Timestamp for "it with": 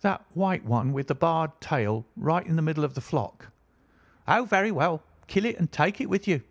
6.00-6.26